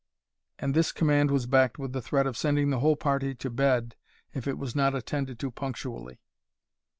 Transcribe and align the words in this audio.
And 0.57 0.73
this 0.73 0.91
command 0.91 1.29
was 1.29 1.45
backed 1.45 1.77
with 1.77 1.93
the 1.93 2.01
threat 2.01 2.25
of 2.25 2.35
sending 2.35 2.71
the 2.71 2.79
whole 2.79 2.95
party 2.95 3.35
to 3.35 3.49
bed 3.51 3.95
if 4.33 4.47
it 4.47 4.57
was 4.57 4.75
not 4.75 4.95
attended 4.95 5.37
to 5.41 5.51
punctually. 5.51 6.19